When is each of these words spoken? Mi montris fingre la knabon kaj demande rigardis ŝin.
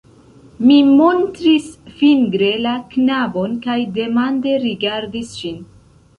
Mi 0.69 0.77
montris 0.91 1.67
fingre 1.99 2.49
la 2.65 2.73
knabon 2.95 3.55
kaj 3.67 3.77
demande 4.01 4.57
rigardis 4.67 5.37
ŝin. 5.45 5.63